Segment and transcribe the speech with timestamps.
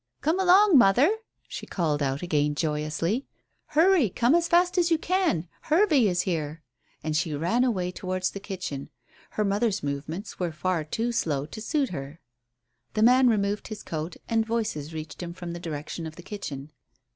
[0.21, 1.15] Come along, mother,"
[1.47, 3.27] she called out again joyously.
[3.67, 6.63] "Hurry; come as fast as you can; Hervey is here."
[7.03, 8.89] And she ran away towards the kitchen.
[9.29, 12.19] Her mother's movements were far too slow to suit her.
[12.95, 16.71] The man removed his coat, and voices reached him from the direction of the kitchen.